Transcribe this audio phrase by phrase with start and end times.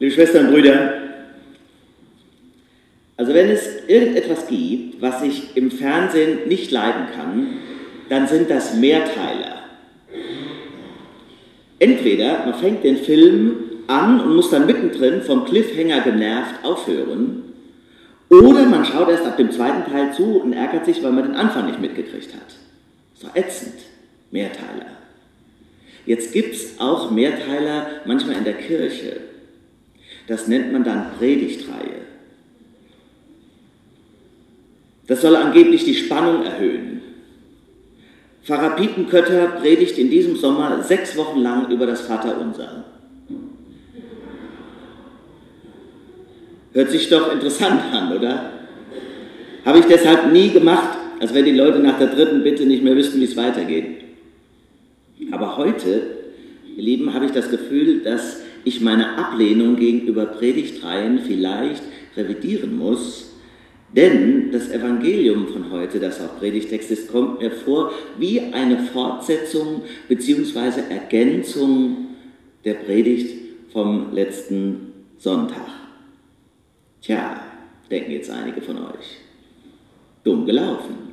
[0.00, 0.92] Liebe Schwestern und Brüder,
[3.16, 7.48] also wenn es irgendetwas gibt, was ich im Fernsehen nicht leiden kann,
[8.08, 9.64] dann sind das Mehrteiler.
[11.80, 13.56] Entweder man fängt den Film
[13.88, 17.42] an und muss dann mittendrin vom Cliffhanger genervt aufhören,
[18.30, 21.34] oder man schaut erst ab dem zweiten Teil zu und ärgert sich, weil man den
[21.34, 22.54] Anfang nicht mitgekriegt hat.
[23.14, 23.74] So ätzend.
[24.30, 24.86] Mehrteiler.
[26.04, 29.27] Jetzt gibt es auch Mehrteiler manchmal in der Kirche.
[30.28, 32.02] Das nennt man dann Predigtreihe.
[35.06, 37.00] Das soll angeblich die Spannung erhöhen.
[38.44, 42.84] Pfarrer Piepenkötter predigt in diesem Sommer sechs Wochen lang über das Vaterunser.
[46.74, 48.52] Hört sich doch interessant an, oder?
[49.64, 52.94] Habe ich deshalb nie gemacht, als wenn die Leute nach der dritten Bitte nicht mehr
[52.94, 54.04] wüssten, wie es weitergeht.
[55.32, 56.02] Aber heute,
[56.76, 61.82] ihr Lieben, habe ich das Gefühl, dass ich meine Ablehnung gegenüber Predigtreihen vielleicht
[62.16, 63.30] revidieren muss,
[63.96, 69.82] denn das Evangelium von heute, das auch Predigtext ist, kommt mir vor wie eine Fortsetzung
[70.08, 70.82] bzw.
[70.90, 72.08] Ergänzung
[72.64, 73.34] der Predigt
[73.72, 75.66] vom letzten Sonntag.
[77.00, 77.40] Tja,
[77.90, 79.18] denken jetzt einige von euch.
[80.24, 81.08] Dumm gelaufen.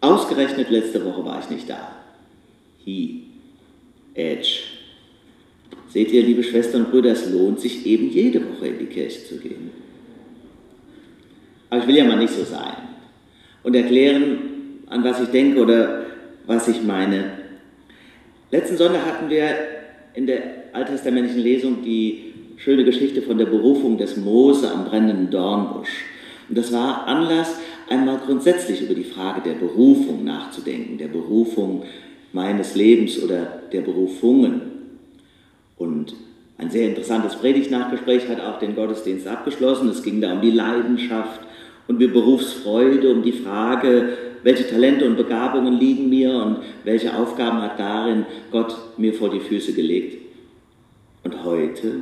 [0.00, 1.96] Ausgerechnet letzte Woche war ich nicht da.
[2.86, 3.24] Hi.
[4.14, 4.73] Edge.
[5.94, 9.24] Seht ihr, liebe Schwestern und Brüder, es lohnt sich eben jede Woche in die Kirche
[9.28, 9.70] zu gehen.
[11.70, 12.74] Aber ich will ja mal nicht so sein
[13.62, 14.38] und erklären,
[14.88, 16.02] an was ich denke oder
[16.48, 17.38] was ich meine.
[18.50, 19.50] Letzten Sonntag hatten wir
[20.14, 26.06] in der alttestamentlichen Lesung die schöne Geschichte von der Berufung des Mose am brennenden Dornbusch.
[26.48, 31.84] Und das war Anlass, einmal grundsätzlich über die Frage der Berufung nachzudenken, der Berufung
[32.32, 34.73] meines Lebens oder der Berufungen.
[35.76, 36.14] Und
[36.56, 39.88] ein sehr interessantes Predigtnachgespräch hat auch den Gottesdienst abgeschlossen.
[39.88, 41.40] Es ging da um die Leidenschaft
[41.88, 47.60] und die Berufsfreude, um die Frage, welche Talente und Begabungen liegen mir und welche Aufgaben
[47.62, 50.18] hat darin Gott mir vor die Füße gelegt.
[51.24, 52.00] Und heute,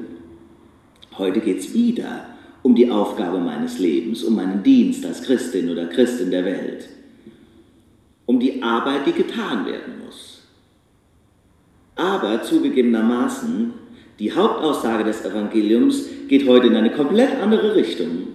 [1.17, 2.27] heute geht es wieder
[2.63, 6.89] um die Aufgabe meines Lebens, um meinen Dienst als Christin oder Christin der Welt,
[8.27, 10.42] um die Arbeit, die getan werden muss.
[11.97, 13.75] Aber zugegebenermaßen,
[14.19, 18.29] die Hauptaussage des Evangeliums geht heute in eine komplett andere Richtung.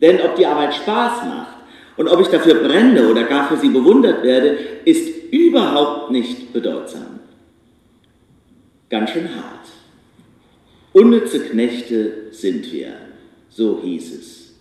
[0.00, 1.56] Denn ob die Arbeit Spaß macht
[1.96, 7.20] und ob ich dafür brenne oder gar für sie bewundert werde, ist überhaupt nicht bedeutsam.
[8.90, 9.68] Ganz schön hart.
[10.92, 12.94] Unnütze Knechte sind wir,
[13.50, 14.54] so hieß es.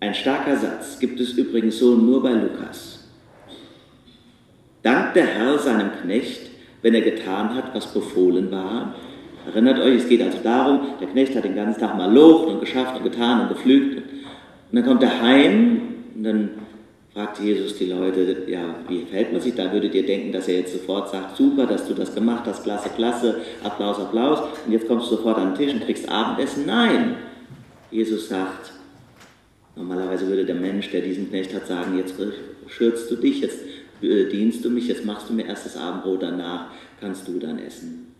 [0.00, 2.99] Ein starker Satz gibt es übrigens so nur bei Lukas.
[4.82, 6.50] Dankt der Herr seinem Knecht,
[6.82, 8.94] wenn er getan hat, was befohlen war.
[9.46, 12.60] Erinnert euch, es geht also darum, der Knecht hat den ganzen Tag mal locht und
[12.60, 13.96] geschafft und getan und gepflügt.
[13.98, 15.80] Und dann kommt er heim
[16.14, 16.50] und dann
[17.12, 19.72] fragt Jesus die Leute, ja, wie verhält man sich da?
[19.72, 22.88] Würdet ihr denken, dass er jetzt sofort sagt, super, dass du das gemacht hast, klasse,
[22.90, 26.66] klasse, Applaus, Applaus, und jetzt kommst du sofort an den Tisch und kriegst Abendessen?
[26.66, 27.16] Nein!
[27.90, 28.72] Jesus sagt,
[29.74, 32.14] normalerweise würde der Mensch, der diesen Knecht hat, sagen, jetzt
[32.68, 33.58] schürzt du dich, jetzt
[34.02, 37.58] äh, dienst du mich, jetzt machst du mir erst das Abendbrot, danach kannst du dann
[37.58, 38.14] essen.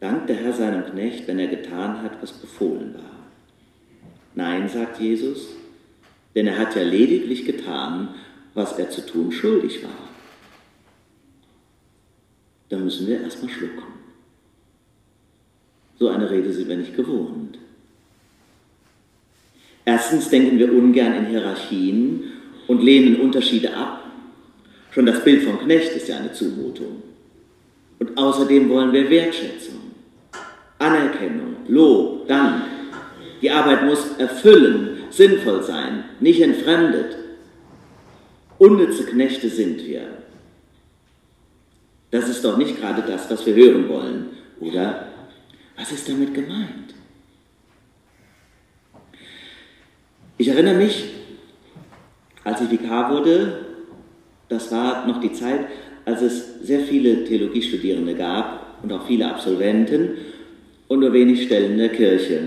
[0.00, 3.12] Dankt der Herr seinem Knecht, wenn er getan hat, was befohlen war.
[4.34, 5.48] Nein, sagt Jesus,
[6.34, 8.14] denn er hat ja lediglich getan,
[8.54, 9.90] was er zu tun schuldig war.
[12.68, 13.84] Da müssen wir erstmal schlucken.
[15.98, 17.58] So eine Rede sind wir nicht gewohnt.
[19.84, 22.31] Erstens denken wir ungern in Hierarchien
[22.72, 24.02] und lehnen Unterschiede ab.
[24.92, 27.02] Schon das Bild vom Knecht ist ja eine Zumutung.
[27.98, 29.92] Und außerdem wollen wir Wertschätzung,
[30.78, 32.62] Anerkennung, Lob, Dank.
[33.42, 37.16] Die Arbeit muss erfüllen, sinnvoll sein, nicht entfremdet.
[38.58, 40.02] Unnütze Knechte sind wir.
[42.10, 44.30] Das ist doch nicht gerade das, was wir hören wollen,
[44.60, 45.08] oder?
[45.76, 46.94] Was ist damit gemeint?
[50.38, 51.11] Ich erinnere mich,
[52.44, 53.58] als ich Vikar wurde,
[54.48, 55.60] das war noch die Zeit,
[56.04, 60.10] als es sehr viele Theologiestudierende gab und auch viele Absolventen
[60.88, 62.40] und nur wenig Stellen in der Kirche.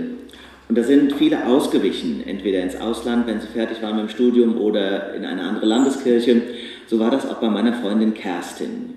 [0.68, 4.58] Und da sind viele ausgewichen, entweder ins Ausland, wenn sie fertig waren mit dem Studium,
[4.58, 6.42] oder in eine andere Landeskirche.
[6.88, 8.96] So war das auch bei meiner Freundin Kerstin.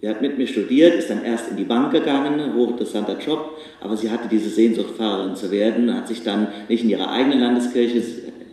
[0.00, 3.96] Sie hat mit mir studiert, ist dann erst in die Bank gegangen, hochinteressanter Job, aber
[3.96, 8.02] sie hatte diese Sehnsucht, Pfarrerin zu werden, hat sich dann nicht in ihrer eigenen Landeskirche,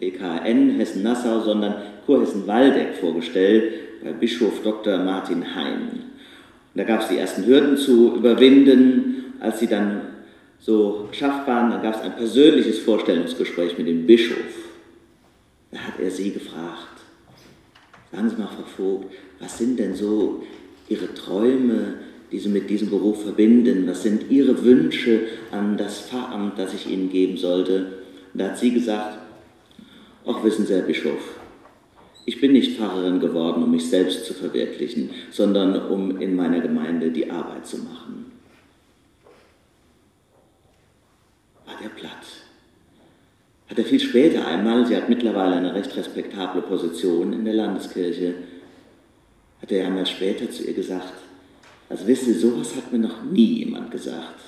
[0.01, 1.75] EKN Hessen-Nassau, sondern
[2.06, 4.98] Kurhessen-Waldeck vorgestellt, bei Bischof Dr.
[4.98, 5.89] Martin Hein.
[6.74, 9.36] Und da gab es die ersten Hürden zu überwinden.
[9.39, 10.01] Als sie dann
[10.59, 14.38] so geschafft waren, dann gab es ein persönliches Vorstellungsgespräch mit dem Bischof.
[15.71, 17.01] Da hat er sie gefragt,
[18.12, 20.44] sagen Sie mal, Frau Vogt, was sind denn so
[20.89, 21.95] Ihre Träume,
[22.31, 23.88] die Sie mit diesem Beruf verbinden?
[23.88, 25.21] Was sind Ihre Wünsche
[25.51, 27.86] an das Pfarramt, das ich Ihnen geben sollte?
[28.33, 29.19] Und da hat sie gesagt,
[30.25, 31.39] ach wissen Sie, Herr Bischof,
[32.25, 37.12] ich bin nicht Pfarrerin geworden, um mich selbst zu verwirklichen, sondern um in meiner Gemeinde
[37.12, 38.31] die Arbeit zu machen.
[41.65, 42.25] War der platt.
[43.69, 48.35] Hat er viel später einmal, sie hat mittlerweile eine recht respektable Position in der Landeskirche,
[49.62, 51.13] hat er einmal später zu ihr gesagt,
[51.89, 54.39] also wisst ihr, sowas hat mir noch nie jemand gesagt.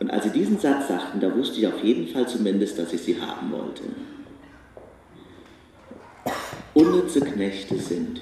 [0.00, 3.00] Und als sie diesen Satz sagten, da wusste ich auf jeden Fall zumindest, dass ich
[3.00, 3.84] sie haben wollte.
[6.74, 8.20] Unnütze Knechte sind.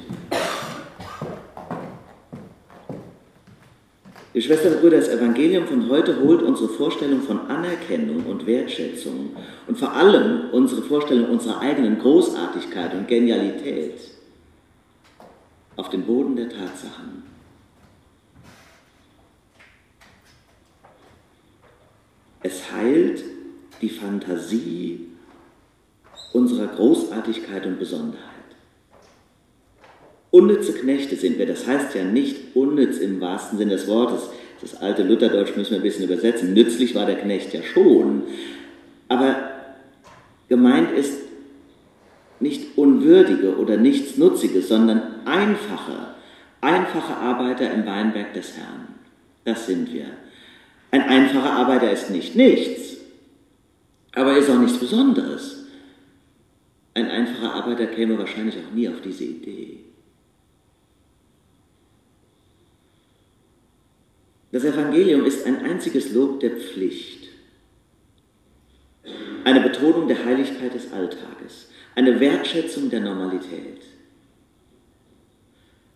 [4.35, 9.37] Die Schwestern und Brüder, das Evangelium von heute holt unsere Vorstellung von Anerkennung und Wertschätzung
[9.67, 13.99] und vor allem unsere Vorstellung unserer eigenen Großartigkeit und Genialität
[15.77, 17.23] auf den Boden der Tatsachen.
[22.43, 23.23] Es heilt
[23.81, 25.09] die Fantasie
[26.33, 28.32] unserer Großartigkeit und Besonderheit.
[30.33, 34.31] Unnütze Knechte sind wir, das heißt ja nicht unnütz im wahrsten Sinne des Wortes.
[34.63, 36.55] Das alte Lutherdeutsch müssen wir ein bisschen übersetzen.
[36.55, 38.23] Nützlich war der Knecht ja schon.
[39.09, 39.37] Aber
[40.49, 41.19] gemeint ist
[42.41, 46.15] nicht unwürdige oder nichtsnutzige, sondern einfache,
[46.63, 48.89] einfache Arbeiter im Weinberg des Herrn.
[49.45, 50.07] Das sind wir.
[50.93, 52.97] Ein einfacher Arbeiter ist nicht nichts,
[54.15, 55.67] aber ist auch nichts Besonderes.
[56.95, 59.92] Ein einfacher Arbeiter käme wahrscheinlich auch nie auf diese Idee.
[64.53, 67.29] Das Evangelium ist ein einziges Lob der Pflicht,
[69.45, 73.81] eine Betonung der Heiligkeit des Alltages, eine Wertschätzung der Normalität.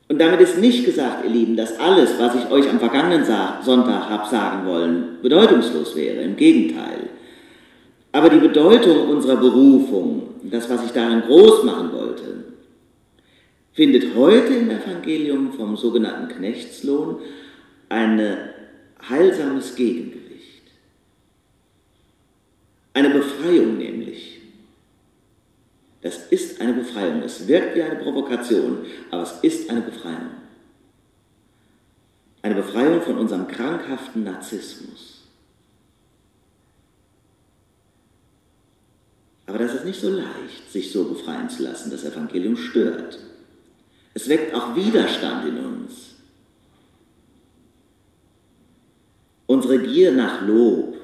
[0.08, 3.26] Und damit ist nicht gesagt, ihr Lieben, dass alles, was ich euch am vergangenen
[3.62, 6.22] Sonntag habe sagen wollen, bedeutungslos wäre.
[6.22, 7.10] Im Gegenteil.
[8.12, 12.44] Aber die Bedeutung unserer Berufung, das, was ich darin groß machen wollte,
[13.72, 17.16] findet heute im Evangelium vom sogenannten Knechtslohn
[17.88, 18.50] ein
[19.08, 20.62] heilsames Gegengewicht.
[22.94, 24.40] Eine Befreiung nämlich.
[26.02, 27.22] Das ist eine Befreiung.
[27.22, 30.30] Es wirkt wie eine Provokation, aber es ist eine Befreiung.
[32.42, 35.24] Eine Befreiung von unserem krankhaften Narzissmus.
[39.46, 41.90] Aber das ist nicht so leicht, sich so befreien zu lassen.
[41.90, 43.18] Das Evangelium stört.
[44.14, 46.15] Es weckt auch Widerstand in uns.
[49.46, 50.96] Unsere Gier nach Lob,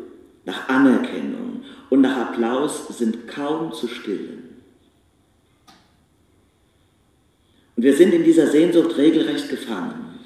[0.44, 4.42] nach Anerkennung und nach Applaus sind kaum zu stillen.
[7.76, 10.18] Und wir sind in dieser Sehnsucht regelrecht gefangen.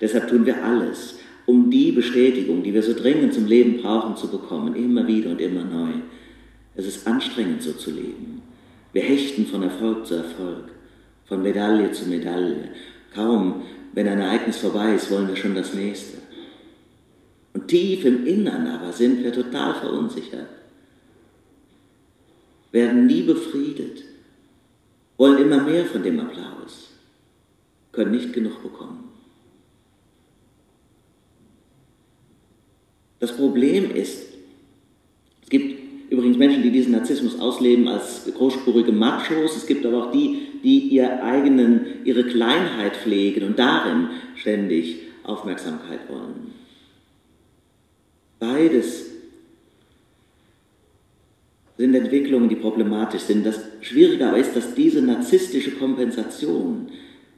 [0.00, 4.28] Deshalb tun wir alles, um die Bestätigung, die wir so dringend zum Leben brauchen, zu
[4.28, 5.92] bekommen, immer wieder und immer neu.
[6.74, 8.42] Es ist anstrengend, so zu leben.
[8.92, 10.70] Wir hechten von Erfolg zu Erfolg,
[11.26, 12.70] von Medaille zu Medaille.
[13.14, 13.62] Kaum
[13.94, 16.18] wenn ein Ereignis vorbei ist, wollen wir schon das nächste.
[17.52, 20.48] Und tief im Innern aber sind wir total verunsichert,
[22.72, 24.02] werden nie befriedet,
[25.16, 26.90] wollen immer mehr von dem Applaus,
[27.92, 29.10] können nicht genug bekommen.
[33.20, 34.24] Das Problem ist,
[35.42, 35.83] es gibt
[36.14, 40.78] übrigens Menschen, die diesen Narzissmus ausleben als großspurige Machos, es gibt aber auch die, die
[40.88, 46.52] ihr eigenen, ihre Kleinheit pflegen und darin ständig Aufmerksamkeit wollen.
[48.38, 49.10] Beides
[51.76, 53.44] sind Entwicklungen, die problematisch sind.
[53.44, 56.88] Das Schwierige aber ist, dass diese narzisstische Kompensation,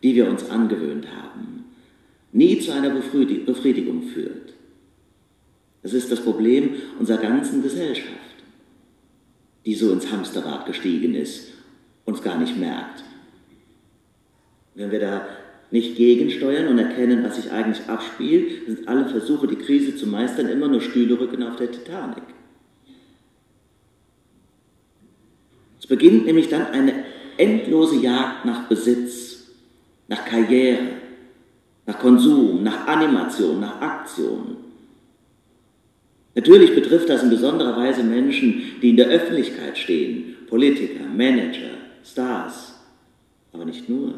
[0.02, 1.64] die wir uns angewöhnt haben,
[2.32, 4.52] nie zu einer Befriedigung führt.
[5.82, 8.25] Das ist das Problem unserer ganzen Gesellschaft,
[9.66, 11.48] die so ins Hamsterrad gestiegen ist,
[12.04, 13.02] uns gar nicht merkt.
[14.76, 15.26] Wenn wir da
[15.72, 20.48] nicht gegensteuern und erkennen, was sich eigentlich abspielt, sind alle Versuche, die Krise zu meistern,
[20.48, 22.22] immer nur Stühlerücken auf der Titanic.
[25.80, 27.04] Es beginnt nämlich dann eine
[27.36, 29.48] endlose Jagd nach Besitz,
[30.06, 30.86] nach Karriere,
[31.86, 34.65] nach Konsum, nach Animation, nach Aktion.
[36.36, 41.70] Natürlich betrifft das in besonderer Weise Menschen, die in der Öffentlichkeit stehen, Politiker, Manager,
[42.04, 42.74] Stars,
[43.54, 44.14] aber nicht nur.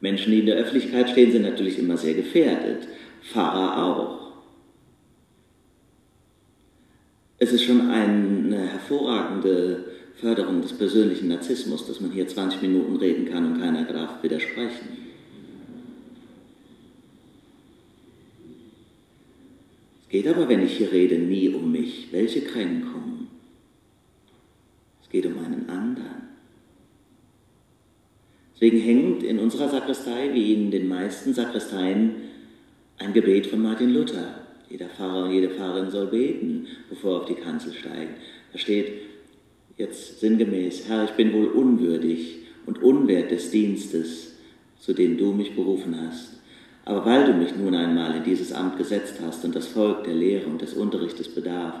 [0.00, 2.88] Menschen, die in der Öffentlichkeit stehen, sind natürlich immer sehr gefährdet.
[3.22, 4.32] Pfarrer auch.
[7.38, 9.84] Es ist schon eine hervorragende
[10.14, 15.11] Förderung des persönlichen Narzissmus, dass man hier 20 Minuten reden kann und keiner darf widersprechen.
[20.12, 22.08] Geht aber, wenn ich hier rede, nie um mich.
[22.12, 23.28] Welche Kränkung?
[25.02, 26.28] Es geht um einen anderen.
[28.52, 32.12] Deswegen hängt in unserer Sakristei, wie in den meisten Sakristeien,
[32.98, 34.40] ein Gebet von Martin Luther.
[34.68, 38.20] Jeder Pfarrer und jede Pfarrerin soll beten, bevor er auf die Kanzel steigt.
[38.52, 38.92] Da steht
[39.78, 44.34] jetzt sinngemäß, Herr, ich bin wohl unwürdig und unwert des Dienstes,
[44.78, 46.41] zu dem du mich berufen hast.
[46.84, 50.14] Aber weil du mich nun einmal in dieses Amt gesetzt hast und das Volk der
[50.14, 51.74] Lehre und des Unterrichtes bedarf,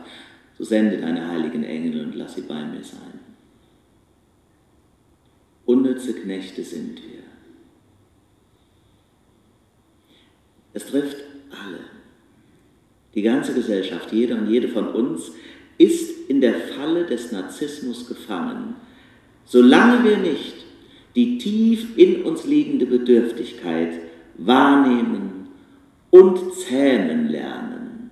[0.56, 3.20] so sende deine heiligen Engel und lass sie bei mir sein.
[5.64, 7.22] Unnütze Knechte sind wir.
[10.74, 11.16] Es trifft
[11.50, 11.80] alle.
[13.14, 15.32] Die ganze Gesellschaft, jeder und jede von uns
[15.78, 18.76] ist in der Falle des Narzissmus gefangen,
[19.44, 20.54] solange wir nicht
[21.14, 24.00] die tief in uns liegende Bedürftigkeit
[24.38, 25.48] wahrnehmen
[26.10, 28.10] und zähmen lernen.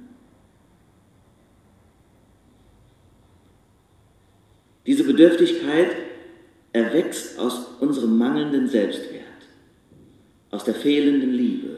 [4.87, 5.95] Diese Bedürftigkeit
[6.73, 9.25] erwächst aus unserem mangelnden Selbstwert,
[10.51, 11.77] aus der fehlenden Liebe,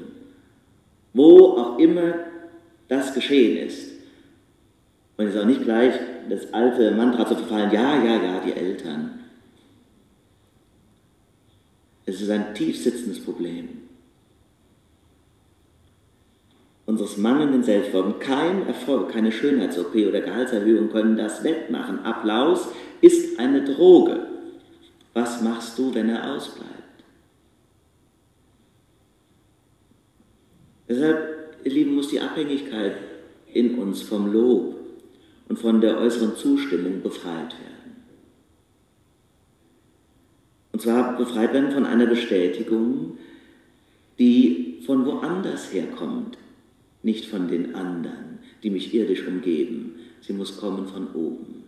[1.13, 2.15] wo auch immer
[2.89, 3.91] das geschehen ist.
[5.17, 5.95] Und es ist auch nicht gleich
[6.29, 9.21] das alte Mantra zu verfallen, ja, ja, ja, die Eltern.
[12.05, 13.82] Es ist ein tief sitzendes Problem.
[16.93, 18.21] Unseres mangelnden Selbstwort.
[18.21, 22.01] Kein Erfolg, keine Schönheits-OP oder Gehaltserhöhung können das wettmachen.
[22.01, 22.69] Applaus
[23.01, 24.27] ist eine Droge.
[25.15, 26.69] Was machst du, wenn er ausbleibt?
[30.87, 32.97] Deshalb, ihr Lieben, muss die Abhängigkeit
[33.55, 34.77] in uns vom Lob
[35.49, 38.03] und von der äußeren Zustimmung befreit werden.
[40.73, 43.17] Und zwar befreit werden von einer Bestätigung,
[44.19, 46.37] die von woanders herkommt,
[47.03, 49.97] nicht von den anderen, die mich irdisch umgeben.
[50.21, 51.65] Sie muss kommen von oben.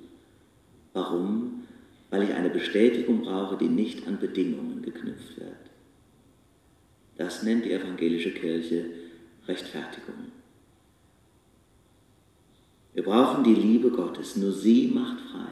[0.92, 1.64] Warum?
[2.14, 5.50] weil ich eine Bestätigung brauche, die nicht an Bedingungen geknüpft wird.
[7.18, 8.84] Das nennt die evangelische Kirche
[9.48, 10.30] Rechtfertigung.
[12.92, 15.48] Wir brauchen die Liebe Gottes, nur sie macht frei.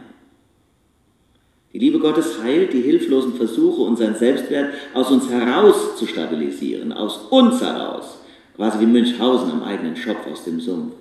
[1.72, 7.26] Die Liebe Gottes heilt die hilflosen Versuche, unseren Selbstwert aus uns heraus zu stabilisieren, aus
[7.30, 8.18] uns heraus,
[8.62, 10.94] quasi wie Münchhausen am eigenen Schopf aus dem Sumpf.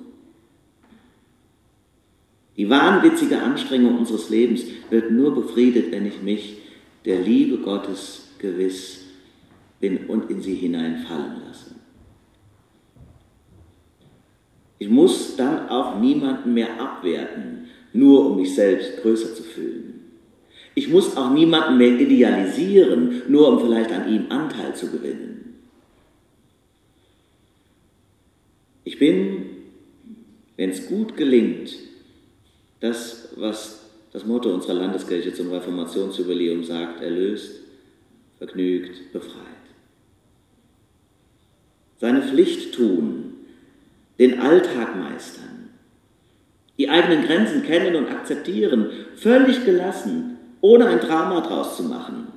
[2.57, 6.57] Die wahnwitzige Anstrengung unseres Lebens wird nur befriedet, wenn ich mich
[7.05, 9.05] der Liebe Gottes gewiss
[9.79, 11.75] bin und in sie hineinfallen lasse.
[14.79, 20.01] Ich muss dann auch niemanden mehr abwerten, nur um mich selbst größer zu fühlen.
[20.73, 25.50] Ich muss auch niemanden mehr idealisieren, nur um vielleicht an ihm Anteil zu gewinnen.
[28.91, 29.45] Ich bin,
[30.57, 31.71] wenn es gut gelingt,
[32.81, 37.61] das, was das Motto unserer Landeskirche zum Reformationsjubiläum sagt, erlöst,
[38.37, 39.45] vergnügt, befreit.
[42.01, 43.35] Seine Pflicht tun,
[44.19, 45.69] den Alltag meistern,
[46.77, 52.27] die eigenen Grenzen kennen und akzeptieren, völlig gelassen, ohne ein Drama draus zu machen.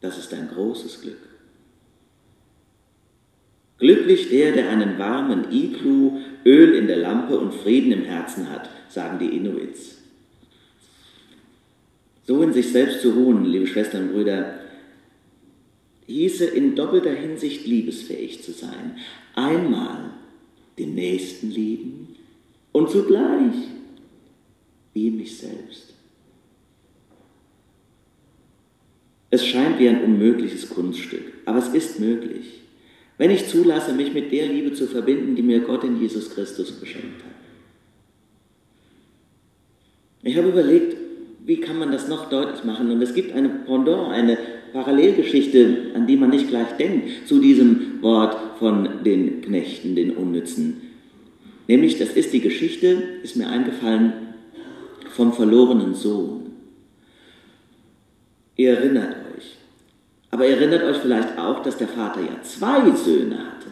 [0.00, 1.29] Das ist ein großes Glück.
[3.80, 8.68] Glücklich der, der einen warmen Iglu, Öl in der Lampe und Frieden im Herzen hat,
[8.90, 9.96] sagen die Inuits.
[12.26, 14.60] So in sich selbst zu ruhen, liebe Schwestern und Brüder,
[16.06, 18.98] hieße in doppelter Hinsicht liebesfähig zu sein.
[19.34, 20.10] Einmal
[20.78, 22.16] den Nächsten lieben
[22.72, 23.54] und zugleich
[24.92, 25.94] wie mich selbst.
[29.30, 32.59] Es scheint wie ein unmögliches Kunststück, aber es ist möglich
[33.20, 36.80] wenn ich zulasse, mich mit der Liebe zu verbinden, die mir Gott in Jesus Christus
[36.80, 37.34] geschenkt hat.
[40.22, 40.96] Ich habe überlegt,
[41.44, 42.90] wie kann man das noch deutlich machen?
[42.90, 44.38] Und es gibt eine Pendant, eine
[44.72, 50.80] Parallelgeschichte, an die man nicht gleich denkt, zu diesem Wort von den Knechten, den Unnützen.
[51.68, 54.14] Nämlich, das ist die Geschichte, ist mir eingefallen,
[55.10, 56.52] vom verlorenen Sohn.
[58.56, 59.16] Ihr erinnert
[60.30, 63.70] aber erinnert euch vielleicht auch, dass der Vater ja zwei Söhne hatte.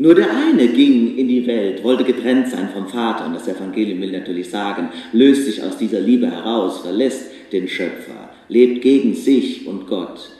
[0.00, 4.00] Nur der eine ging in die Welt, wollte getrennt sein vom Vater, und das Evangelium
[4.00, 9.66] will natürlich sagen, löst sich aus dieser Liebe heraus, verlässt den Schöpfer, lebt gegen sich
[9.66, 10.30] und Gott,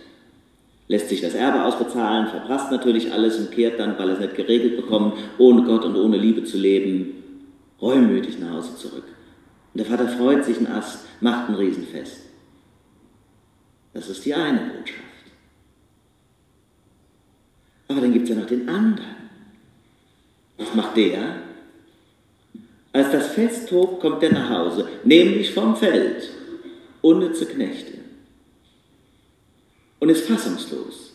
[0.87, 4.37] lässt sich das Erbe ausbezahlen, verprasst natürlich alles und kehrt dann, weil er es nicht
[4.37, 7.15] geregelt bekommt, ohne Gott und ohne Liebe zu leben,
[7.83, 9.05] reumütig nach Hause zurück.
[9.75, 12.28] Und der Vater freut sich ein Ast, macht ein Riesenfest.
[13.99, 15.03] Das ist die eine Botschaft.
[17.89, 19.17] Aber dann gibt es ja noch den anderen.
[20.57, 21.43] Was macht der?
[22.93, 26.31] Als das Fest tobt, kommt er nach Hause, nämlich vom Feld,
[27.01, 27.95] unnütze Knechte.
[29.99, 31.15] Und ist fassungslos.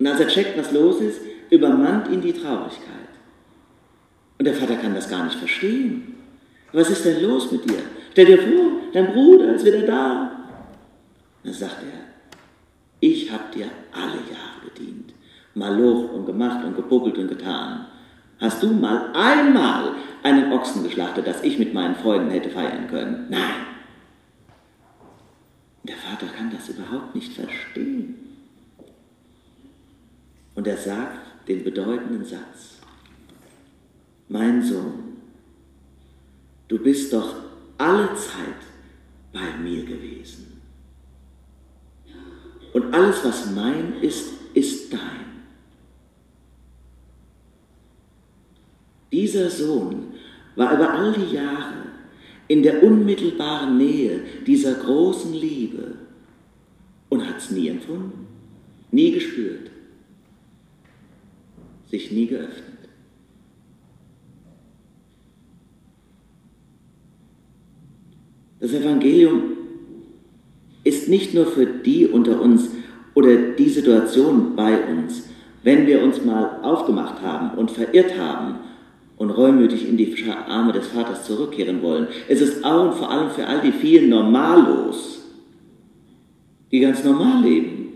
[0.00, 3.10] Und als er checkt, was los ist, übermannt ihn die Traurigkeit.
[4.38, 6.16] Und der Vater kann das gar nicht verstehen.
[6.72, 7.78] Was ist denn los mit dir?
[8.10, 10.35] Stell dir vor, dein Bruder ist wieder da.
[11.46, 12.00] Dann sagt er,
[12.98, 15.14] ich habe dir alle Jahre gedient,
[15.54, 17.86] mal locht und gemacht und gebuckelt und getan.
[18.40, 23.26] Hast du mal einmal einen Ochsen geschlachtet, dass ich mit meinen Freunden hätte feiern können?
[23.30, 23.64] Nein.
[25.84, 28.16] Der Vater kann das überhaupt nicht verstehen.
[30.56, 32.80] Und er sagt den bedeutenden Satz,
[34.28, 35.18] mein Sohn,
[36.66, 37.36] du bist doch
[37.78, 38.66] alle Zeit
[39.32, 40.55] bei mir gewesen.
[42.76, 45.00] Und alles, was mein ist, ist dein.
[49.10, 50.12] Dieser Sohn
[50.56, 51.86] war über all die Jahre
[52.48, 55.94] in der unmittelbaren Nähe dieser großen Liebe
[57.08, 58.26] und hat es nie empfunden,
[58.90, 59.70] nie gespürt,
[61.90, 62.90] sich nie geöffnet.
[68.60, 69.55] Das Evangelium
[71.08, 72.70] nicht nur für die unter uns
[73.14, 75.28] oder die Situation bei uns,
[75.62, 78.56] wenn wir uns mal aufgemacht haben und verirrt haben
[79.16, 82.08] und reumütig in die Arme des Vaters zurückkehren wollen.
[82.28, 85.24] Es ist auch und vor allem für all die vielen Normalos,
[86.70, 87.88] die ganz normal leben,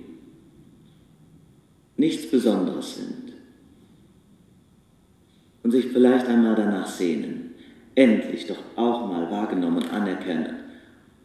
[1.97, 3.35] nichts Besonderes sind
[5.63, 7.55] und sich vielleicht einmal danach sehnen,
[7.95, 10.55] endlich doch auch mal wahrgenommen, anerkennen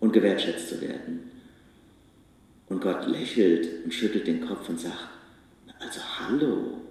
[0.02, 1.32] und gewertschätzt zu werden.
[2.68, 5.10] Und Gott lächelt und schüttelt den Kopf und sagt,
[5.80, 6.82] also hallo,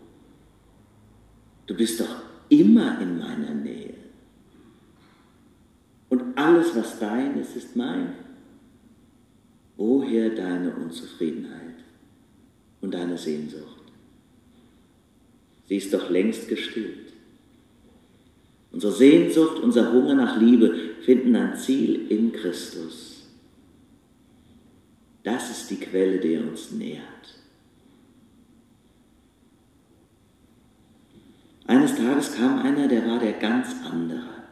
[1.67, 3.95] du bist doch immer in meiner Nähe.
[6.09, 8.13] Und alles, was dein ist, ist mein.
[9.77, 11.75] Woher deine Unzufriedenheit
[12.81, 13.83] und deine Sehnsucht?
[15.67, 17.13] Sie ist doch längst gestillt.
[18.71, 23.14] Unsere Sehnsucht, unser Hunger nach Liebe finden ein Ziel in Christus.
[25.25, 27.03] Das ist die Quelle, die uns nährt.
[31.67, 34.45] Eines Tages kam einer, der war der ganz andere.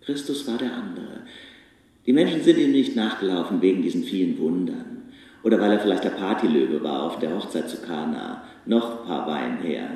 [0.00, 1.22] Christus war der andere.
[2.04, 4.94] Die Menschen sind ihm nicht nachgelaufen wegen diesen vielen Wundern
[5.44, 9.26] oder weil er vielleicht der Partylöwe war auf der Hochzeit zu Kana, noch ein paar
[9.28, 9.88] Wein her.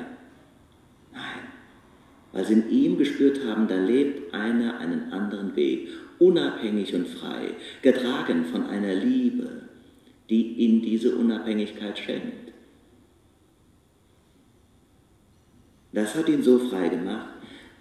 [2.31, 5.89] Weil sie in ihm gespürt haben, da lebt einer einen anderen Weg,
[6.19, 9.63] unabhängig und frei, getragen von einer Liebe,
[10.29, 12.53] die ihn diese Unabhängigkeit schenkt.
[15.91, 17.29] Das hat ihn so frei gemacht,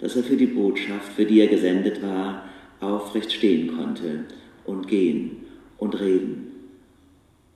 [0.01, 2.49] dass er für die Botschaft, für die er gesendet war,
[2.81, 4.25] aufrecht stehen konnte
[4.65, 5.45] und gehen
[5.77, 6.53] und reden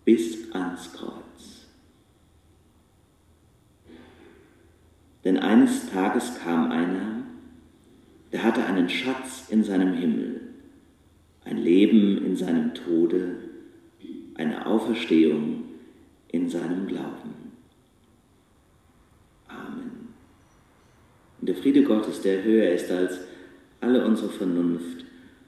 [0.04, 1.61] bis ans Kreuz.
[5.24, 7.22] Denn eines Tages kam einer,
[8.32, 10.40] der hatte einen Schatz in seinem Himmel,
[11.44, 13.36] ein Leben in seinem Tode,
[14.34, 15.64] eine Auferstehung
[16.28, 17.42] in seinem Glauben.
[21.42, 23.18] Und der Friede Gottes, der höher ist als
[23.80, 25.04] alle unsere Vernunft,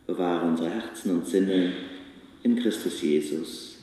[0.08, 1.72] bewahre unsere Herzen und Sinne
[2.42, 3.78] in Christus Jesus.